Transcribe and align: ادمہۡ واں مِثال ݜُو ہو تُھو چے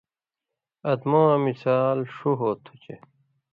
ادمہۡ 0.91 1.23
واں 1.27 1.39
مِثال 1.45 1.97
ݜُو 2.15 2.31
ہو 2.39 2.49
تُھو 2.63 2.73
چے 2.83 2.95